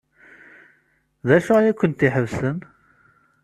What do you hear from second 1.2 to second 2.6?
D acu ay kent-iḥebsen?